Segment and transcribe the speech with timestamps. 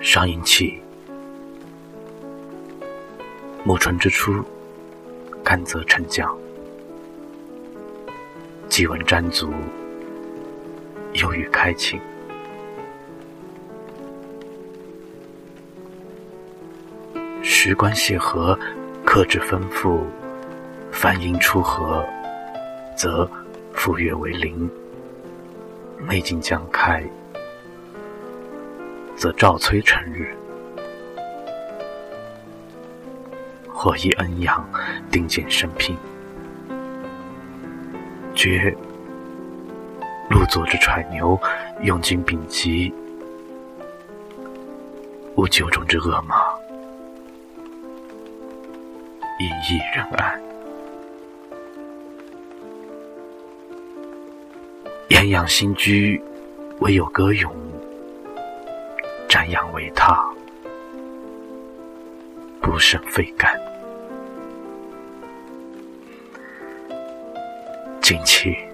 [0.00, 0.80] 上阴气，
[3.64, 4.44] 暮春之初，
[5.44, 6.36] 甘泽沉降，
[8.68, 9.52] 既闻瞻足，
[11.14, 12.00] 又欲开晴。
[17.54, 18.58] 时关谢河，
[19.04, 20.04] 克制丰富，
[20.90, 22.04] 繁阴出河，
[22.96, 23.28] 则
[23.74, 24.68] 复月为陵，
[25.98, 27.04] 美景将开。
[29.14, 30.34] 则照催成日，
[33.68, 34.66] 或以恩养
[35.10, 35.94] 定见生平。
[38.34, 38.74] 觉
[40.30, 41.38] 路左之揣牛，
[41.82, 42.92] 用尽丙吉，
[45.36, 46.36] 无九种之恶马，
[49.42, 50.40] 以逸人安。
[55.08, 56.22] 炎阳新居，
[56.78, 57.52] 唯有歌咏。
[59.28, 60.24] 瞻仰为他，
[62.60, 63.60] 不胜费感。
[68.00, 68.71] 近期。